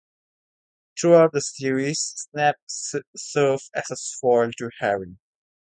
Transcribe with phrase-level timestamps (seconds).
[0.99, 2.01] Throughout the series,
[2.31, 5.19] Snape serves as a foil to Harry.